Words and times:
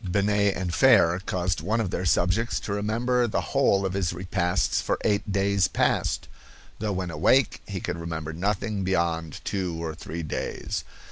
Binet 0.09 0.55
and 0.57 0.73
Fere 0.73 1.21
caused 1.27 1.61
one 1.61 1.79
of 1.79 1.91
their 1.91 2.05
subjects 2.05 2.59
to 2.61 2.73
remember 2.73 3.27
the 3.27 3.49
whole 3.53 3.85
of 3.85 3.93
his 3.93 4.13
repasts 4.13 4.81
for 4.81 4.97
eight 5.05 5.31
days 5.31 5.67
past, 5.67 6.27
though 6.79 6.91
when 6.93 7.11
awake 7.11 7.61
he 7.67 7.79
could 7.79 7.99
remember 7.99 8.33
nothing 8.33 8.83
beyond 8.83 9.41
two 9.45 9.75
or 9.83 9.93
three 9.93 10.23
days. 10.23 10.83